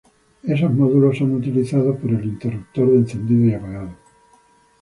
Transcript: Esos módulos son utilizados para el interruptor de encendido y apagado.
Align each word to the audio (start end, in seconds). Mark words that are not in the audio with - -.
Esos 0.41 0.73
módulos 0.73 1.19
son 1.19 1.35
utilizados 1.35 1.95
para 1.97 2.17
el 2.17 2.25
interruptor 2.25 2.89
de 2.91 2.97
encendido 2.97 3.45
y 3.45 3.53
apagado. 3.53 3.95